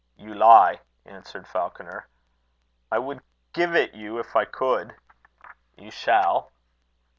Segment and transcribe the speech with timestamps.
[0.17, 2.07] "You lie," answered Falconer.
[2.91, 3.21] "I would
[3.53, 4.95] give it you if I could."
[5.77, 6.51] "You shall."